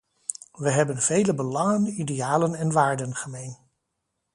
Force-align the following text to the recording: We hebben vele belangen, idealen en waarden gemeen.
We 0.59 0.69
hebben 0.71 0.97
vele 0.97 1.33
belangen, 1.33 1.99
idealen 2.01 2.55
en 2.55 2.71
waarden 2.71 3.15
gemeen. 3.15 3.57